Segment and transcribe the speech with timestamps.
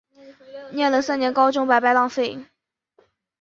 [0.71, 2.39] 念了三年高中白白浪费